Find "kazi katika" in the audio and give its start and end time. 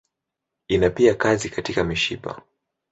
1.15-1.83